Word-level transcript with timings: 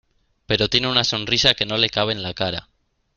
pero 0.47 0.67
tiene 0.67 0.87
una 0.87 1.03
sonrisa 1.03 1.53
que 1.53 1.67
no 1.67 1.77
le 1.77 1.91
cabe 1.91 2.11
en 2.11 2.23
la 2.23 2.33
cara. 2.33 2.67